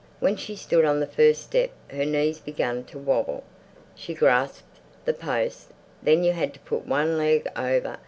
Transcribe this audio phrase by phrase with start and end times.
[0.19, 3.43] When she stood on the first step her knees began to wobble;
[3.93, 5.67] she grasped the post.
[6.01, 7.99] Then you had to put one leg over.